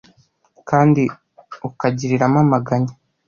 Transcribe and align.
kandi 0.69 1.03
ukangiriramo 1.67 2.37
amaganya 2.45 2.93